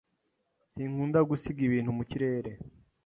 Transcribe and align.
Sinkunda 0.71 1.19
gusiga 1.29 1.59
ibintu 1.67 1.91
mu 1.97 2.03
kirere. 2.11 2.51